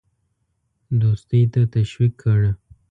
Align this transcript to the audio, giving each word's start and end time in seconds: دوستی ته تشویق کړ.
دوستی 1.01 1.41
ته 1.53 1.61
تشویق 1.73 2.13
کړ. 2.21 2.39